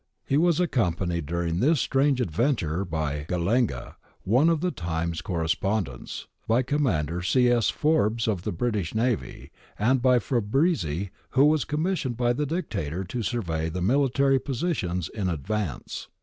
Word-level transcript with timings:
He 0.25 0.35
was 0.35 0.59
accompanied 0.59 1.27
during 1.27 1.59
this 1.59 1.79
strange 1.79 2.19
ad 2.19 2.31
venture 2.31 2.83
by 2.83 3.27
Gallenga, 3.29 3.97
one 4.23 4.49
of 4.49 4.61
the 4.61 4.71
Times 4.71 5.21
correspondents, 5.21 6.25
by 6.47 6.63
Commander 6.63 7.21
C. 7.21 7.47
S. 7.49 7.69
Forbes 7.69 8.27
of 8.27 8.41
the 8.41 8.51
British 8.51 8.95
Navy, 8.95 9.51
and 9.77 10.01
by 10.01 10.17
Fabrizi, 10.17 11.11
who 11.37 11.45
was 11.45 11.65
commissioned 11.65 12.17
by 12.17 12.33
the 12.33 12.47
Dictator 12.47 13.03
to 13.03 13.21
survey 13.21 13.69
the 13.69 13.83
military 13.83 14.39
positions 14.39 15.07
in 15.07 15.29
advance. 15.29 16.07